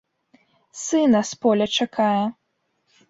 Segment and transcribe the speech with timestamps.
[0.83, 2.23] Сына з поля чакае.